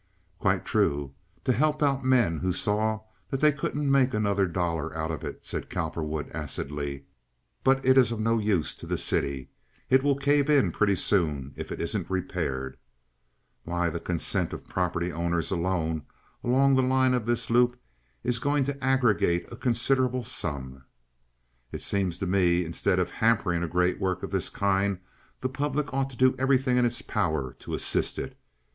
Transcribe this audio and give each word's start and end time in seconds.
"Quite 0.39 0.65
true—to 0.65 1.53
help 1.53 1.83
out 1.83 2.03
men 2.03 2.39
who 2.39 2.53
saw 2.53 3.01
that 3.29 3.39
they 3.39 3.51
couldn't 3.51 3.91
make 3.91 4.15
another 4.15 4.47
dollar 4.47 4.97
out 4.97 5.11
of 5.11 5.23
it," 5.23 5.45
said 5.45 5.69
Cowperwood, 5.69 6.27
acidly. 6.31 7.05
"But 7.63 7.85
it's 7.85 8.09
of 8.09 8.19
no 8.19 8.39
use 8.39 8.73
to 8.77 8.87
the 8.87 8.97
city. 8.97 9.51
It 9.91 10.01
will 10.01 10.15
cave 10.15 10.49
in 10.49 10.71
pretty 10.71 10.95
soon 10.95 11.53
if 11.55 11.71
it 11.71 11.79
isn't 11.79 12.09
repaired. 12.09 12.77
Why, 13.63 13.91
the 13.91 13.99
consent 13.99 14.53
of 14.53 14.65
property 14.65 15.11
owners 15.11 15.51
alone, 15.51 16.07
along 16.43 16.73
the 16.73 16.81
line 16.81 17.13
of 17.13 17.27
this 17.27 17.51
loop, 17.51 17.79
is 18.23 18.39
going 18.39 18.63
to 18.65 18.83
aggregate 18.83 19.47
a 19.53 19.55
considerable 19.55 20.23
sum. 20.23 20.83
It 21.71 21.83
seems 21.83 22.17
to 22.17 22.25
me 22.25 22.65
instead 22.65 22.97
of 22.97 23.11
hampering 23.11 23.61
a 23.61 23.67
great 23.67 23.99
work 24.01 24.23
of 24.23 24.31
this 24.31 24.49
kind 24.49 24.97
the 25.41 25.49
public 25.49 25.93
ought 25.93 26.09
to 26.09 26.17
do 26.17 26.33
everything 26.39 26.77
in 26.77 26.85
its 26.87 27.03
power 27.03 27.53
to 27.59 27.75
assist 27.75 28.17
it. 28.17 28.35